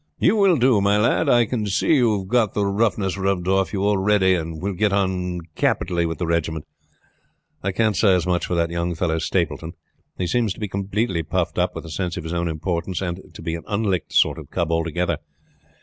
[0.17, 1.29] "You will do, my lad.
[1.29, 4.91] I can see you have got the roughness rubbed off you already, and will get
[4.91, 6.65] on capitally with the regiment.
[7.61, 9.73] I can't say as much for that young fellow Stapleton.
[10.17, 13.31] He seems to be completely puffed up with the sense of his own importance, and
[13.31, 15.19] to be an unlicked sort of cub altogether.